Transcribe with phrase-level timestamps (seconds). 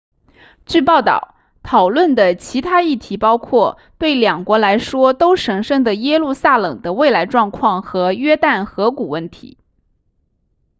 [0.65, 9.59] 据报道讨论的其他议题包括对两国来说都神圣的耶路撒冷的未来状态和约旦河谷问题